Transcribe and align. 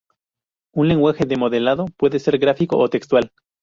Un 0.73 0.87
lenguaje 0.87 1.25
de 1.27 1.37
modelado 1.37 1.85
puede 1.85 2.17
ser 2.17 2.39
gráfico 2.39 2.75
o 2.75 2.89
textual. 2.89 3.31